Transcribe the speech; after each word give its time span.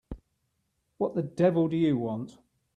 What 0.97 1.13
the 1.13 1.21
devil 1.21 1.67
do 1.67 1.77
you 1.77 1.95
want? 1.95 2.39